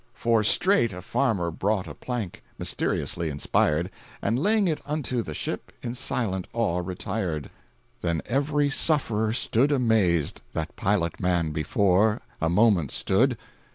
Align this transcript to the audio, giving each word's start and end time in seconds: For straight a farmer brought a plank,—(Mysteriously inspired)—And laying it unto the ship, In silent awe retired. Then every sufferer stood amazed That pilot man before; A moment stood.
For 0.15 0.43
straight 0.43 0.91
a 0.93 1.01
farmer 1.03 1.51
brought 1.51 1.85
a 1.85 1.93
plank,—(Mysteriously 1.93 3.29
inspired)—And 3.29 4.39
laying 4.39 4.67
it 4.67 4.81
unto 4.83 5.21
the 5.21 5.35
ship, 5.35 5.71
In 5.83 5.93
silent 5.93 6.47
awe 6.53 6.81
retired. 6.83 7.51
Then 8.01 8.23
every 8.25 8.67
sufferer 8.71 9.31
stood 9.31 9.71
amazed 9.71 10.41
That 10.53 10.75
pilot 10.75 11.19
man 11.19 11.51
before; 11.51 12.19
A 12.41 12.49
moment 12.49 12.89
stood. 12.89 13.37